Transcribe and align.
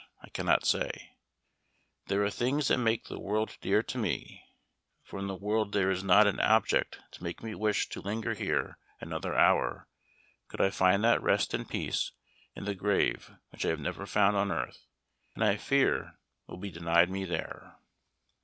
I 0.19 0.29
cannot 0.29 0.65
say, 0.65 1.11
'There 2.07 2.23
are 2.25 2.31
things 2.31 2.69
that 2.69 2.79
make 2.79 3.05
the 3.05 3.19
world 3.19 3.55
dear 3.61 3.83
to 3.83 3.99
me,' 3.99 4.43
for 5.03 5.19
in 5.19 5.27
the 5.27 5.35
world 5.35 5.73
there 5.73 5.91
is 5.91 6.03
not 6.03 6.25
an 6.25 6.39
object 6.39 6.97
to 7.11 7.21
make 7.23 7.43
me 7.43 7.53
wish 7.53 7.87
to 7.89 8.01
linger 8.01 8.33
here 8.33 8.79
another 8.99 9.35
hour, 9.35 9.87
could 10.47 10.59
I 10.59 10.71
find 10.71 11.03
that 11.03 11.21
rest 11.21 11.53
and 11.53 11.69
peace 11.69 12.13
in 12.55 12.65
the 12.65 12.73
grave 12.73 13.29
which 13.51 13.63
I 13.63 13.69
have 13.69 13.79
never 13.79 14.07
found 14.07 14.35
on 14.35 14.51
earth, 14.51 14.87
and 15.35 15.43
I 15.43 15.55
fear 15.57 16.17
will 16.47 16.57
be 16.57 16.71
denied 16.71 17.11
me 17.11 17.23
there." 17.23 17.75